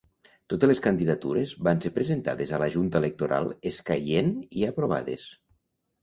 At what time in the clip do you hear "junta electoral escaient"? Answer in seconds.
2.75-4.31